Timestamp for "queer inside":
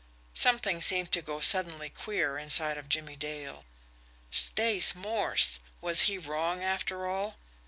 1.91-2.75